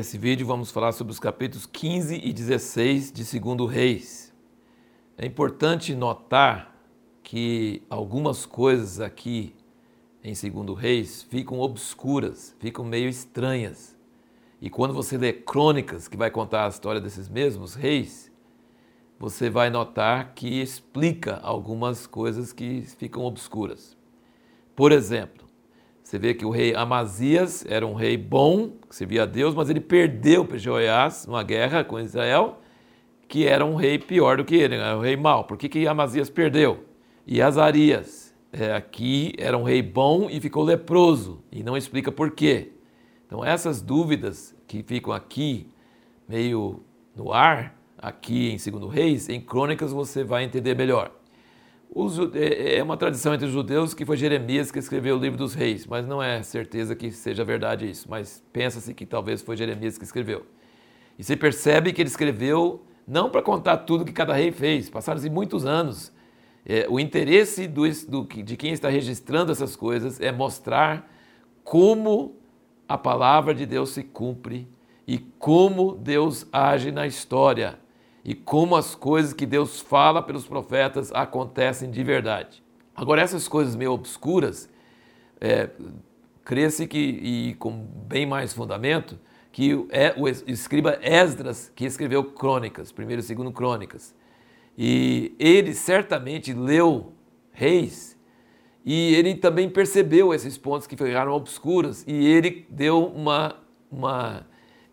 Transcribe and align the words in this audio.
Nesse 0.00 0.16
vídeo 0.16 0.46
vamos 0.46 0.70
falar 0.70 0.92
sobre 0.92 1.12
os 1.12 1.18
capítulos 1.18 1.66
15 1.66 2.22
e 2.24 2.32
16 2.32 3.12
de 3.12 3.38
2 3.38 3.70
Reis. 3.70 4.34
É 5.18 5.26
importante 5.26 5.94
notar 5.94 6.74
que 7.22 7.82
algumas 7.90 8.46
coisas 8.46 8.98
aqui 8.98 9.54
em 10.24 10.32
2 10.32 10.78
Reis 10.78 11.22
ficam 11.24 11.60
obscuras, 11.60 12.56
ficam 12.58 12.82
meio 12.82 13.10
estranhas. 13.10 13.94
E 14.58 14.70
quando 14.70 14.94
você 14.94 15.18
lê 15.18 15.34
crônicas, 15.34 16.08
que 16.08 16.16
vai 16.16 16.30
contar 16.30 16.64
a 16.64 16.70
história 16.70 16.98
desses 16.98 17.28
mesmos 17.28 17.74
reis, 17.74 18.32
você 19.18 19.50
vai 19.50 19.68
notar 19.68 20.32
que 20.32 20.62
explica 20.62 21.40
algumas 21.42 22.06
coisas 22.06 22.54
que 22.54 22.80
ficam 22.96 23.22
obscuras. 23.22 23.98
Por 24.74 24.92
exemplo, 24.92 25.46
você 26.10 26.18
vê 26.18 26.34
que 26.34 26.44
o 26.44 26.50
rei 26.50 26.74
Amazias 26.74 27.64
era 27.68 27.86
um 27.86 27.94
rei 27.94 28.16
bom, 28.16 28.70
que 28.88 28.96
servia 28.96 29.22
a 29.22 29.26
Deus, 29.26 29.54
mas 29.54 29.70
ele 29.70 29.78
perdeu 29.78 30.44
para 30.44 30.58
Joiás 30.58 31.24
numa 31.24 31.44
guerra 31.44 31.84
com 31.84 32.00
Israel, 32.00 32.58
que 33.28 33.46
era 33.46 33.64
um 33.64 33.76
rei 33.76 33.96
pior 33.96 34.38
do 34.38 34.44
que 34.44 34.56
ele, 34.56 34.74
era 34.74 34.98
um 34.98 35.02
rei 35.02 35.16
mau. 35.16 35.44
Por 35.44 35.56
que, 35.56 35.68
que 35.68 35.86
Amazias 35.86 36.28
perdeu? 36.28 36.82
E 37.24 37.40
Azarias, 37.40 38.34
é, 38.52 38.74
aqui 38.74 39.32
era 39.38 39.56
um 39.56 39.62
rei 39.62 39.82
bom 39.82 40.28
e 40.28 40.40
ficou 40.40 40.64
leproso, 40.64 41.44
e 41.52 41.62
não 41.62 41.76
explica 41.76 42.10
por 42.10 42.32
quê. 42.32 42.72
Então 43.24 43.44
essas 43.44 43.80
dúvidas 43.80 44.52
que 44.66 44.82
ficam 44.82 45.12
aqui, 45.12 45.68
meio 46.28 46.82
no 47.14 47.32
ar, 47.32 47.80
aqui 47.96 48.50
em 48.50 48.58
Segundo 48.58 48.88
Reis, 48.88 49.28
em 49.28 49.40
Crônicas 49.40 49.92
você 49.92 50.24
vai 50.24 50.42
entender 50.42 50.74
melhor. 50.74 51.19
É, 52.34 52.78
é 52.78 52.82
uma 52.82 52.96
tradição 52.96 53.34
entre 53.34 53.46
os 53.46 53.52
judeus 53.52 53.92
que 53.94 54.04
foi 54.04 54.16
Jeremias 54.16 54.70
que 54.70 54.78
escreveu 54.78 55.16
o 55.16 55.18
livro 55.18 55.36
dos 55.36 55.54
reis, 55.54 55.86
mas 55.86 56.06
não 56.06 56.22
é 56.22 56.40
certeza 56.42 56.94
que 56.94 57.10
seja 57.10 57.44
verdade 57.44 57.90
isso, 57.90 58.08
mas 58.08 58.42
pensa-se 58.52 58.94
que 58.94 59.04
talvez 59.04 59.42
foi 59.42 59.56
Jeremias 59.56 59.98
que 59.98 60.04
escreveu. 60.04 60.46
E 61.18 61.24
você 61.24 61.36
percebe 61.36 61.92
que 61.92 62.00
ele 62.00 62.08
escreveu 62.08 62.84
não 63.06 63.28
para 63.28 63.42
contar 63.42 63.78
tudo 63.78 64.04
que 64.04 64.12
cada 64.12 64.32
rei 64.34 64.52
fez, 64.52 64.88
passaram-se 64.88 65.28
muitos 65.28 65.66
anos. 65.66 66.12
É, 66.64 66.86
o 66.88 67.00
interesse 67.00 67.66
do, 67.66 67.82
do, 68.06 68.24
de 68.24 68.56
quem 68.56 68.72
está 68.72 68.88
registrando 68.88 69.50
essas 69.50 69.74
coisas 69.74 70.20
é 70.20 70.30
mostrar 70.30 71.10
como 71.64 72.36
a 72.88 72.96
palavra 72.96 73.52
de 73.52 73.66
Deus 73.66 73.90
se 73.90 74.04
cumpre 74.04 74.68
e 75.08 75.18
como 75.18 75.96
Deus 75.96 76.46
age 76.52 76.92
na 76.92 77.04
história 77.04 77.80
e 78.24 78.34
como 78.34 78.76
as 78.76 78.94
coisas 78.94 79.32
que 79.32 79.46
Deus 79.46 79.80
fala 79.80 80.22
pelos 80.22 80.46
profetas 80.46 81.10
acontecem 81.12 81.90
de 81.90 82.02
verdade. 82.02 82.62
Agora, 82.94 83.22
essas 83.22 83.48
coisas 83.48 83.74
meio 83.74 83.92
obscuras, 83.92 84.68
é, 85.40 85.70
crê-se 86.44 86.86
que, 86.86 86.98
e 86.98 87.54
com 87.54 87.72
bem 88.06 88.26
mais 88.26 88.52
fundamento, 88.52 89.18
que 89.52 89.86
é 89.90 90.14
o 90.16 90.28
escriba 90.28 90.98
Esdras 91.02 91.72
que 91.74 91.84
escreveu 91.84 92.24
crônicas, 92.24 92.92
primeiro 92.92 93.20
e 93.20 93.24
segundo 93.24 93.50
crônicas. 93.50 94.14
E 94.76 95.34
ele 95.38 95.74
certamente 95.74 96.52
leu 96.52 97.12
reis 97.52 98.16
e 98.84 99.14
ele 99.14 99.34
também 99.34 99.68
percebeu 99.68 100.32
esses 100.32 100.56
pontos 100.56 100.86
que 100.86 100.96
ficaram 100.96 101.32
obscuros 101.32 102.04
e 102.06 102.26
ele 102.26 102.66
deu 102.70 103.06
uma, 103.06 103.56
uma 103.90 104.46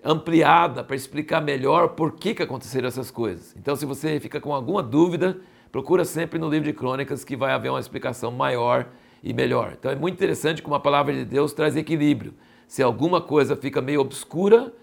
ampliada 0.08 0.86
para 0.86 0.96
explicar 0.96 1.42
melhor 1.42 1.90
por 1.90 2.14
que, 2.14 2.34
que 2.34 2.42
aconteceram 2.42 2.88
essas 2.88 3.12
coisas. 3.12 3.54
Então, 3.58 3.76
se 3.76 3.86
você 3.86 4.20
fica 4.22 4.40
com 4.40 4.56
alguma 4.56 4.82
dúvida, 4.82 5.38
procura 5.70 6.06
sempre 6.06 6.40
no 6.40 6.50
livro 6.50 6.66
de 6.66 6.74
crônicas 6.74 7.26
que 7.26 7.36
vai 7.36 7.52
haver 7.52 7.70
uma 7.70 7.80
explicação 7.80 8.32
maior 8.32 8.88
e 9.22 9.34
melhor. 9.34 9.74
Então, 9.78 9.92
é 9.92 9.96
muito 9.96 10.16
interessante 10.16 10.62
como 10.62 10.76
a 10.76 10.80
palavra 10.80 11.14
de 11.14 11.26
Deus 11.26 11.52
traz 11.52 11.76
equilíbrio. 11.76 12.34
Se 12.68 12.82
alguma 12.82 13.20
coisa 13.20 13.56
fica 13.56 13.82
meio 13.82 14.00
obscura, 14.00 14.74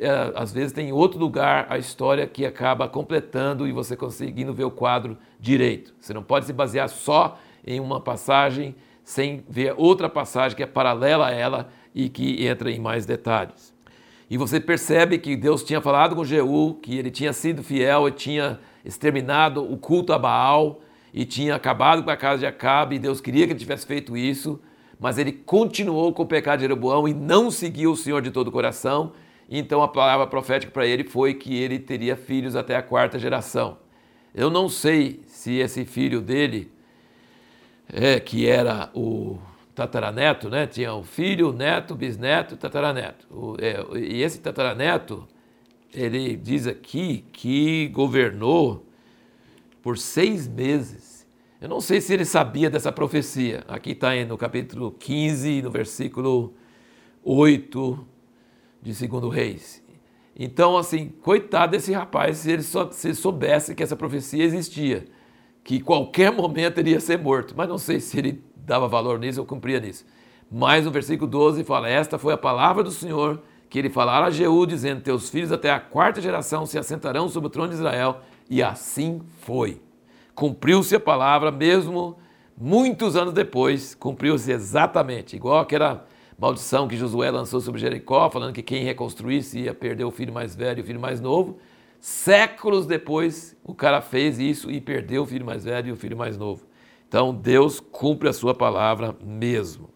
é, 0.00 0.32
às 0.34 0.52
vezes 0.52 0.72
tem 0.72 0.88
em 0.88 0.92
outro 0.92 1.20
lugar 1.20 1.66
a 1.70 1.78
história 1.78 2.26
que 2.26 2.44
acaba 2.44 2.88
completando 2.88 3.68
e 3.68 3.72
você 3.72 3.96
conseguindo 3.96 4.52
ver 4.52 4.64
o 4.64 4.70
quadro 4.70 5.16
direito. 5.38 5.94
Você 6.00 6.12
não 6.12 6.24
pode 6.24 6.46
se 6.46 6.52
basear 6.52 6.88
só 6.88 7.38
em 7.64 7.78
uma 7.78 8.00
passagem 8.00 8.74
sem 9.04 9.44
ver 9.48 9.74
outra 9.76 10.08
passagem 10.08 10.56
que 10.56 10.62
é 10.62 10.66
paralela 10.66 11.28
a 11.28 11.30
ela 11.30 11.68
e 11.94 12.08
que 12.08 12.46
entra 12.46 12.70
em 12.70 12.80
mais 12.80 13.06
detalhes. 13.06 13.72
E 14.30 14.36
você 14.38 14.60
percebe 14.60 15.18
que 15.18 15.34
Deus 15.34 15.64
tinha 15.64 15.80
falado 15.80 16.14
com 16.14 16.24
Jeú, 16.24 16.78
que 16.80 16.96
ele 16.96 17.10
tinha 17.10 17.32
sido 17.32 17.64
fiel 17.64 18.06
e 18.06 18.12
tinha 18.12 18.60
exterminado 18.84 19.60
o 19.60 19.76
culto 19.76 20.12
a 20.12 20.18
Baal 20.18 20.80
e 21.12 21.24
tinha 21.24 21.56
acabado 21.56 22.04
com 22.04 22.10
a 22.10 22.16
casa 22.16 22.38
de 22.38 22.46
Acabe, 22.46 22.94
e 22.94 22.98
Deus 23.00 23.20
queria 23.20 23.44
que 23.44 23.52
ele 23.52 23.58
tivesse 23.58 23.84
feito 23.84 24.16
isso, 24.16 24.60
mas 25.00 25.18
ele 25.18 25.32
continuou 25.32 26.12
com 26.12 26.22
o 26.22 26.26
pecado 26.26 26.60
de 26.60 26.64
Jeroboão 26.64 27.08
e 27.08 27.12
não 27.12 27.50
seguiu 27.50 27.90
o 27.90 27.96
Senhor 27.96 28.22
de 28.22 28.30
todo 28.30 28.46
o 28.46 28.52
coração. 28.52 29.12
Então 29.50 29.82
a 29.82 29.88
palavra 29.88 30.28
profética 30.28 30.70
para 30.70 30.86
ele 30.86 31.02
foi 31.02 31.34
que 31.34 31.56
ele 31.56 31.80
teria 31.80 32.14
filhos 32.14 32.54
até 32.54 32.76
a 32.76 32.82
quarta 32.82 33.18
geração. 33.18 33.78
Eu 34.32 34.48
não 34.48 34.68
sei 34.68 35.22
se 35.26 35.56
esse 35.56 35.84
filho 35.84 36.20
dele, 36.20 36.70
é, 37.92 38.20
que 38.20 38.46
era 38.46 38.90
o 38.94 39.38
tataraneto, 39.80 40.50
né? 40.50 40.66
Tinha 40.66 40.92
o 40.92 41.02
filho, 41.02 41.50
o 41.50 41.52
neto, 41.52 41.94
o 41.94 41.96
bisneto, 41.96 42.54
o 42.54 42.58
tataraneto. 42.58 43.26
O, 43.30 43.56
é, 43.58 43.98
e 43.98 44.22
esse 44.22 44.38
tataraneto, 44.38 45.26
ele 45.94 46.36
diz 46.36 46.66
aqui 46.66 47.24
que 47.32 47.88
governou 47.88 48.86
por 49.82 49.96
seis 49.96 50.46
meses. 50.46 51.26
Eu 51.60 51.68
não 51.68 51.80
sei 51.80 52.00
se 52.00 52.12
ele 52.12 52.26
sabia 52.26 52.68
dessa 52.68 52.92
profecia. 52.92 53.64
Aqui 53.66 53.92
está 53.92 54.10
no 54.26 54.36
capítulo 54.36 54.92
15, 54.92 55.62
no 55.62 55.70
versículo 55.70 56.52
8 57.24 58.06
de 58.82 59.08
2 59.08 59.34
Reis. 59.34 59.82
Então, 60.38 60.76
assim, 60.76 61.08
coitado 61.22 61.72
desse 61.72 61.92
rapaz 61.92 62.38
se 62.38 62.50
ele 62.50 62.62
se 62.62 63.14
soubesse 63.14 63.74
que 63.74 63.82
essa 63.82 63.96
profecia 63.96 64.44
existia, 64.44 65.06
que 65.64 65.80
qualquer 65.80 66.32
momento 66.32 66.78
ele 66.78 66.90
ia 66.90 67.00
ser 67.00 67.18
morto. 67.18 67.54
Mas 67.56 67.68
não 67.68 67.78
sei 67.78 68.00
se 68.00 68.18
ele 68.18 68.42
dava 68.70 68.86
valor 68.86 69.18
nisso, 69.18 69.40
eu 69.40 69.44
cumpria 69.44 69.80
nisso. 69.80 70.06
Mas 70.50 70.84
no 70.84 70.92
versículo 70.92 71.28
12 71.28 71.64
fala: 71.64 71.88
Esta 71.88 72.18
foi 72.18 72.32
a 72.32 72.38
palavra 72.38 72.84
do 72.84 72.90
Senhor 72.90 73.42
que 73.68 73.78
ele 73.78 73.90
falara 73.90 74.26
a 74.26 74.30
Jeú, 74.30 74.64
dizendo: 74.64 75.02
Teus 75.02 75.28
filhos 75.28 75.50
até 75.50 75.70
a 75.70 75.80
quarta 75.80 76.20
geração 76.20 76.64
se 76.64 76.78
assentarão 76.78 77.28
sobre 77.28 77.48
o 77.48 77.50
trono 77.50 77.68
de 77.68 77.74
Israel. 77.74 78.20
E 78.48 78.62
assim 78.62 79.20
foi. 79.40 79.80
Cumpriu-se 80.34 80.94
a 80.94 81.00
palavra, 81.00 81.50
mesmo 81.50 82.16
muitos 82.56 83.16
anos 83.16 83.34
depois, 83.34 83.94
cumpriu-se 83.94 84.50
exatamente, 84.52 85.34
igual 85.34 85.58
aquela 85.58 86.06
maldição 86.38 86.86
que 86.88 86.96
Josué 86.96 87.30
lançou 87.30 87.60
sobre 87.60 87.80
Jericó, 87.80 88.30
falando 88.30 88.52
que 88.52 88.62
quem 88.62 88.84
reconstruísse 88.84 89.60
ia 89.60 89.74
perder 89.74 90.04
o 90.04 90.10
filho 90.10 90.32
mais 90.32 90.54
velho 90.54 90.78
e 90.78 90.82
o 90.82 90.84
filho 90.84 91.00
mais 91.00 91.20
novo. 91.20 91.58
Séculos 92.00 92.86
depois, 92.86 93.56
o 93.64 93.74
cara 93.74 94.00
fez 94.00 94.38
isso 94.38 94.70
e 94.70 94.80
perdeu 94.80 95.22
o 95.22 95.26
filho 95.26 95.44
mais 95.44 95.64
velho 95.64 95.88
e 95.88 95.92
o 95.92 95.96
filho 95.96 96.16
mais 96.16 96.38
novo. 96.38 96.69
Então 97.10 97.34
Deus 97.34 97.80
cumpre 97.80 98.28
a 98.28 98.32
sua 98.32 98.54
palavra 98.54 99.16
mesmo. 99.20 99.90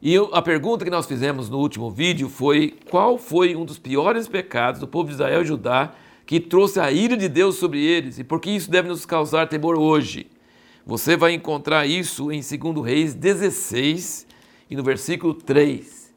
E 0.00 0.14
a 0.32 0.40
pergunta 0.40 0.84
que 0.84 0.90
nós 0.90 1.06
fizemos 1.06 1.50
no 1.50 1.58
último 1.58 1.90
vídeo 1.90 2.28
foi: 2.28 2.78
qual 2.88 3.18
foi 3.18 3.56
um 3.56 3.64
dos 3.64 3.80
piores 3.80 4.28
pecados 4.28 4.80
do 4.80 4.86
povo 4.86 5.08
de 5.08 5.14
Israel 5.14 5.42
e 5.42 5.44
Judá 5.44 5.92
que 6.24 6.38
trouxe 6.38 6.78
a 6.78 6.92
ira 6.92 7.16
de 7.16 7.28
Deus 7.28 7.56
sobre 7.56 7.84
eles 7.84 8.20
e 8.20 8.22
por 8.22 8.38
que 8.38 8.48
isso 8.48 8.70
deve 8.70 8.88
nos 8.88 9.04
causar 9.04 9.48
temor 9.48 9.76
hoje? 9.76 10.30
Você 10.86 11.16
vai 11.16 11.32
encontrar 11.32 11.84
isso 11.84 12.30
em 12.30 12.40
2 12.40 12.86
Reis 12.86 13.12
16 13.12 14.28
e 14.70 14.76
no 14.76 14.84
versículo 14.84 15.34
3, 15.34 16.14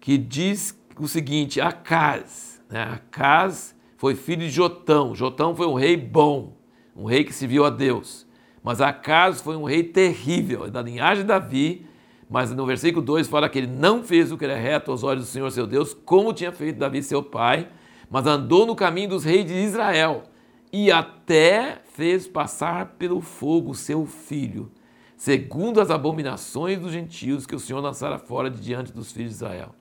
que 0.00 0.18
diz 0.18 0.76
o 0.98 1.06
seguinte: 1.06 1.60
Acaz, 1.60 2.60
né? 2.68 2.82
Acaz 2.82 3.72
foi 3.96 4.16
filho 4.16 4.40
de 4.40 4.50
Jotão. 4.50 5.14
Jotão 5.14 5.54
foi 5.54 5.68
um 5.68 5.74
rei 5.74 5.96
bom, 5.96 6.56
um 6.96 7.04
rei 7.04 7.22
que 7.22 7.32
se 7.32 7.46
viu 7.46 7.64
a 7.64 7.70
Deus. 7.70 8.25
Mas 8.66 8.80
Acas 8.80 9.40
foi 9.40 9.56
um 9.56 9.62
rei 9.62 9.84
terrível, 9.84 10.68
da 10.68 10.82
linhagem 10.82 11.22
de 11.22 11.28
Davi, 11.28 11.86
mas 12.28 12.50
no 12.50 12.66
versículo 12.66 13.00
2 13.00 13.28
fala 13.28 13.48
que 13.48 13.58
ele 13.58 13.68
não 13.68 14.02
fez 14.02 14.32
o 14.32 14.36
que 14.36 14.44
era 14.44 14.56
reto 14.56 14.90
aos 14.90 15.04
olhos 15.04 15.26
do 15.26 15.30
Senhor 15.30 15.48
seu 15.52 15.68
Deus, 15.68 15.94
como 15.94 16.32
tinha 16.32 16.50
feito 16.50 16.80
Davi 16.80 17.00
seu 17.00 17.22
pai, 17.22 17.68
mas 18.10 18.26
andou 18.26 18.66
no 18.66 18.74
caminho 18.74 19.10
dos 19.10 19.22
reis 19.22 19.46
de 19.46 19.54
Israel 19.54 20.24
e 20.72 20.90
até 20.90 21.80
fez 21.92 22.26
passar 22.26 22.96
pelo 22.98 23.20
fogo 23.20 23.72
seu 23.72 24.04
filho, 24.04 24.72
segundo 25.16 25.80
as 25.80 25.88
abominações 25.88 26.80
dos 26.80 26.90
gentios 26.90 27.46
que 27.46 27.54
o 27.54 27.60
Senhor 27.60 27.78
lançara 27.78 28.18
fora 28.18 28.50
de 28.50 28.60
diante 28.60 28.92
dos 28.92 29.12
filhos 29.12 29.30
de 29.30 29.36
Israel. 29.36 29.76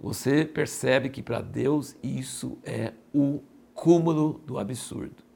Você 0.00 0.46
percebe 0.46 1.10
que 1.10 1.22
para 1.22 1.42
Deus 1.42 1.94
isso 2.02 2.56
é 2.64 2.94
o 3.12 3.42
cúmulo 3.74 4.40
do 4.46 4.58
absurdo. 4.58 5.31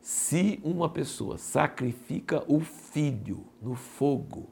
Se 0.00 0.60
uma 0.64 0.88
pessoa 0.88 1.36
sacrifica 1.36 2.42
o 2.48 2.60
filho 2.60 3.44
no 3.60 3.74
fogo, 3.74 4.48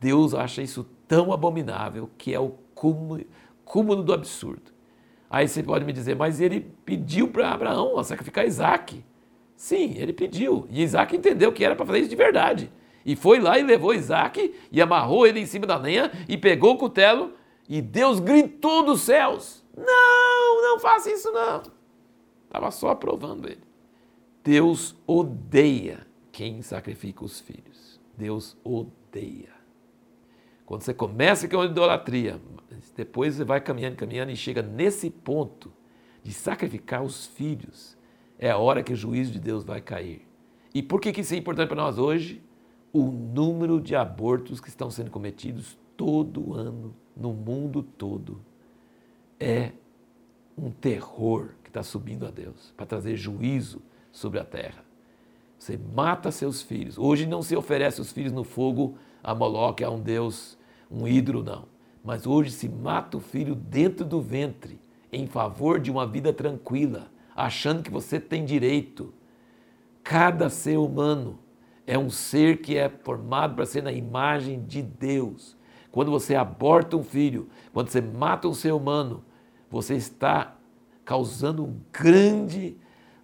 Deus 0.00 0.34
acha 0.34 0.60
isso 0.60 0.84
tão 1.06 1.32
abominável 1.32 2.10
que 2.18 2.34
é 2.34 2.40
o 2.40 2.54
cúmulo, 2.74 4.02
do 4.02 4.12
absurdo. 4.12 4.72
Aí 5.30 5.48
você 5.48 5.62
pode 5.62 5.84
me 5.84 5.92
dizer, 5.92 6.16
mas 6.16 6.40
ele 6.40 6.60
pediu 6.84 7.28
para 7.28 7.52
Abraão 7.52 8.02
sacrificar 8.02 8.46
Isaac. 8.46 9.04
Sim, 9.56 9.94
ele 9.96 10.12
pediu. 10.12 10.66
E 10.70 10.82
Isaac 10.82 11.16
entendeu 11.16 11.52
que 11.52 11.64
era 11.64 11.74
para 11.74 11.86
fazer 11.86 12.00
isso 12.00 12.10
de 12.10 12.16
verdade. 12.16 12.70
E 13.04 13.14
foi 13.14 13.38
lá 13.38 13.58
e 13.58 13.62
levou 13.62 13.94
Isaac 13.94 14.54
e 14.70 14.82
amarrou 14.82 15.26
ele 15.26 15.40
em 15.40 15.46
cima 15.46 15.66
da 15.66 15.76
lenha 15.76 16.10
e 16.28 16.36
pegou 16.36 16.74
o 16.74 16.78
cutelo 16.78 17.32
E 17.68 17.80
Deus 17.80 18.18
gritou 18.18 18.82
dos 18.82 19.02
céus: 19.02 19.64
Não, 19.76 20.62
não 20.62 20.80
faça 20.80 21.10
isso 21.10 21.30
não. 21.30 21.62
Estava 22.44 22.70
só 22.70 22.90
aprovando 22.90 23.48
ele. 23.48 23.62
Deus 24.46 24.94
odeia 25.08 26.06
quem 26.30 26.62
sacrifica 26.62 27.24
os 27.24 27.40
filhos. 27.40 28.00
Deus 28.16 28.56
odeia. 28.62 29.50
Quando 30.64 30.82
você 30.82 30.94
começa 30.94 31.48
com 31.48 31.60
a 31.60 31.66
idolatria, 31.66 32.40
depois 32.94 33.34
você 33.34 33.42
vai 33.42 33.60
caminhando, 33.60 33.96
caminhando 33.96 34.30
e 34.30 34.36
chega 34.36 34.62
nesse 34.62 35.10
ponto 35.10 35.72
de 36.22 36.32
sacrificar 36.32 37.02
os 37.02 37.26
filhos, 37.26 37.98
é 38.38 38.48
a 38.48 38.56
hora 38.56 38.84
que 38.84 38.92
o 38.92 38.96
juízo 38.96 39.32
de 39.32 39.40
Deus 39.40 39.64
vai 39.64 39.80
cair. 39.80 40.24
E 40.72 40.80
por 40.80 41.00
que 41.00 41.20
isso 41.20 41.34
é 41.34 41.36
importante 41.36 41.66
para 41.66 41.82
nós 41.82 41.98
hoje? 41.98 42.40
O 42.92 43.10
número 43.10 43.80
de 43.80 43.96
abortos 43.96 44.60
que 44.60 44.68
estão 44.68 44.92
sendo 44.92 45.10
cometidos 45.10 45.76
todo 45.96 46.54
ano 46.54 46.94
no 47.16 47.32
mundo 47.32 47.82
todo 47.82 48.40
é 49.40 49.72
um 50.56 50.70
terror 50.70 51.48
que 51.64 51.68
está 51.68 51.82
subindo 51.82 52.24
a 52.24 52.30
Deus 52.30 52.72
para 52.76 52.86
trazer 52.86 53.16
juízo 53.16 53.82
sobre 54.16 54.40
a 54.40 54.44
terra. 54.44 54.82
Você 55.58 55.78
mata 55.94 56.30
seus 56.30 56.62
filhos. 56.62 56.96
Hoje 56.96 57.26
não 57.26 57.42
se 57.42 57.54
oferece 57.54 58.00
os 58.00 58.10
filhos 58.12 58.32
no 58.32 58.44
fogo 58.44 58.96
a 59.22 59.34
Moloque, 59.34 59.84
a 59.84 59.90
um 59.90 60.00
Deus, 60.00 60.56
um 60.90 61.06
ídolo, 61.06 61.42
não. 61.42 61.66
Mas 62.02 62.26
hoje 62.26 62.50
se 62.50 62.68
mata 62.68 63.18
o 63.18 63.20
filho 63.20 63.54
dentro 63.54 64.04
do 64.04 64.20
ventre, 64.20 64.80
em 65.12 65.26
favor 65.26 65.78
de 65.78 65.90
uma 65.90 66.06
vida 66.06 66.32
tranquila, 66.32 67.10
achando 67.34 67.82
que 67.82 67.90
você 67.90 68.18
tem 68.18 68.44
direito. 68.44 69.12
Cada 70.02 70.48
ser 70.48 70.78
humano 70.78 71.38
é 71.86 71.98
um 71.98 72.08
ser 72.08 72.62
que 72.62 72.76
é 72.76 72.88
formado 72.88 73.54
para 73.54 73.66
ser 73.66 73.82
na 73.82 73.92
imagem 73.92 74.64
de 74.64 74.80
Deus. 74.80 75.56
Quando 75.92 76.10
você 76.10 76.34
aborta 76.34 76.96
um 76.96 77.02
filho, 77.02 77.48
quando 77.72 77.88
você 77.88 78.00
mata 78.00 78.48
um 78.48 78.54
ser 78.54 78.72
humano, 78.72 79.24
você 79.70 79.94
está 79.94 80.56
causando 81.04 81.64
um 81.64 81.80
grande, 81.92 82.78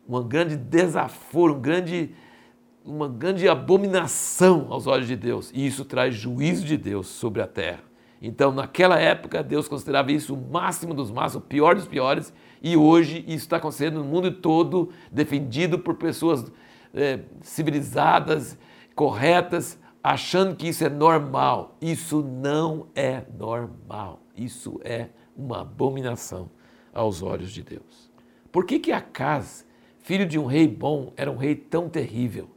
um 0.08 0.22
grande 0.22 0.56
desaforo, 0.56 1.54
um 1.54 1.60
grande, 1.60 2.14
uma 2.84 3.08
grande 3.08 3.48
abominação 3.48 4.66
aos 4.70 4.86
olhos 4.86 5.06
de 5.06 5.16
Deus. 5.16 5.50
E 5.54 5.66
isso 5.66 5.84
traz 5.84 6.14
juízo 6.14 6.64
de 6.64 6.76
Deus 6.76 7.06
sobre 7.06 7.40
a 7.42 7.46
terra. 7.46 7.80
Então, 8.20 8.52
naquela 8.52 8.98
época, 9.00 9.42
Deus 9.42 9.66
considerava 9.66 10.12
isso 10.12 10.34
o 10.34 10.52
máximo 10.52 10.94
dos 10.94 11.10
máximos, 11.10 11.44
o 11.44 11.48
pior 11.48 11.74
dos 11.74 11.88
piores, 11.88 12.32
e 12.62 12.76
hoje 12.76 13.24
isso 13.26 13.38
está 13.38 13.56
acontecendo 13.56 13.98
no 13.98 14.04
mundo 14.04 14.30
todo, 14.30 14.90
defendido 15.10 15.76
por 15.76 15.96
pessoas 15.96 16.52
é, 16.94 17.20
civilizadas, 17.40 18.56
corretas, 18.94 19.76
achando 20.02 20.54
que 20.54 20.68
isso 20.68 20.84
é 20.84 20.88
normal. 20.88 21.76
Isso 21.80 22.22
não 22.22 22.86
é 22.94 23.24
normal. 23.36 24.20
Isso 24.36 24.80
é 24.84 25.08
uma 25.36 25.62
abominação 25.62 26.48
aos 26.92 27.22
olhos 27.22 27.50
de 27.50 27.62
Deus. 27.62 28.10
Por 28.52 28.64
que 28.66 28.78
que 28.78 28.92
Acaz, 28.92 29.66
filho 30.02 30.26
de 30.26 30.38
um 30.38 30.46
rei 30.46 30.68
bom, 30.68 31.12
era 31.16 31.30
um 31.30 31.36
rei 31.36 31.54
tão 31.54 31.88
terrível? 31.88 32.48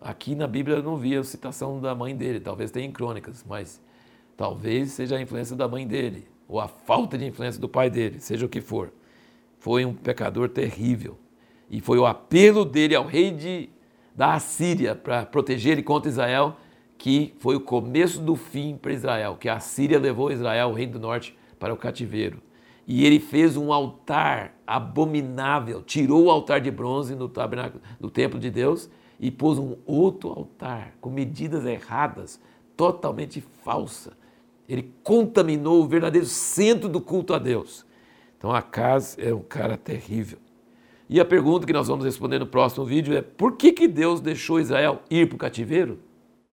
Aqui 0.00 0.34
na 0.34 0.46
Bíblia 0.46 0.78
eu 0.78 0.82
não 0.82 0.96
vi 0.96 1.16
a 1.16 1.22
citação 1.22 1.80
da 1.80 1.94
mãe 1.94 2.16
dele, 2.16 2.40
talvez 2.40 2.70
tenha 2.70 2.86
em 2.86 2.92
crônicas, 2.92 3.44
mas 3.46 3.80
talvez 4.36 4.92
seja 4.92 5.16
a 5.16 5.20
influência 5.20 5.54
da 5.54 5.68
mãe 5.68 5.86
dele, 5.86 6.26
ou 6.48 6.58
a 6.58 6.66
falta 6.66 7.18
de 7.18 7.26
influência 7.26 7.60
do 7.60 7.68
pai 7.68 7.90
dele, 7.90 8.18
seja 8.20 8.46
o 8.46 8.48
que 8.48 8.60
for. 8.60 8.90
Foi 9.58 9.84
um 9.84 9.92
pecador 9.92 10.48
terrível. 10.48 11.18
E 11.68 11.80
foi 11.80 11.98
o 11.98 12.06
apelo 12.06 12.64
dele 12.64 12.94
ao 12.94 13.04
rei 13.04 13.30
de 13.30 13.68
da 14.14 14.34
Assíria 14.34 14.94
para 14.94 15.24
proteger 15.24 15.72
ele 15.72 15.82
contra 15.82 16.10
Israel, 16.10 16.56
que 16.98 17.32
foi 17.38 17.56
o 17.56 17.60
começo 17.60 18.20
do 18.20 18.36
fim 18.36 18.76
para 18.76 18.92
Israel, 18.92 19.36
que 19.38 19.48
a 19.48 19.56
Assíria 19.56 19.98
levou 19.98 20.30
Israel, 20.30 20.68
o 20.68 20.72
reino 20.72 20.92
do 20.92 21.00
norte, 21.00 21.36
para 21.58 21.72
o 21.72 21.76
cativeiro. 21.76 22.42
E 22.92 23.06
ele 23.06 23.20
fez 23.20 23.56
um 23.56 23.72
altar 23.72 24.52
abominável, 24.66 25.80
tirou 25.80 26.24
o 26.24 26.30
altar 26.30 26.60
de 26.60 26.72
bronze 26.72 27.14
no 27.14 27.28
tabernáculo 27.28 27.80
do 28.00 28.10
templo 28.10 28.36
de 28.36 28.50
Deus 28.50 28.90
e 29.20 29.30
pôs 29.30 29.60
um 29.60 29.76
outro 29.86 30.30
altar 30.30 30.94
com 31.00 31.08
medidas 31.08 31.64
erradas, 31.64 32.40
totalmente 32.76 33.40
falsa. 33.62 34.12
Ele 34.68 34.92
contaminou 35.04 35.80
o 35.80 35.86
verdadeiro 35.86 36.26
centro 36.26 36.88
do 36.88 37.00
culto 37.00 37.32
a 37.32 37.38
Deus. 37.38 37.86
Então 38.36 38.50
Acas 38.50 39.16
é 39.20 39.32
um 39.32 39.42
cara 39.42 39.76
terrível. 39.76 40.40
E 41.08 41.20
a 41.20 41.24
pergunta 41.24 41.68
que 41.68 41.72
nós 41.72 41.86
vamos 41.86 42.04
responder 42.04 42.40
no 42.40 42.46
próximo 42.46 42.84
vídeo 42.84 43.16
é: 43.16 43.22
por 43.22 43.52
que, 43.56 43.72
que 43.72 43.86
Deus 43.86 44.20
deixou 44.20 44.58
Israel 44.58 45.00
ir 45.08 45.28
para 45.28 45.36
o 45.36 45.38
cativeiro? 45.38 46.00